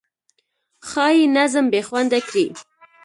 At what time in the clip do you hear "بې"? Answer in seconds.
1.73-1.81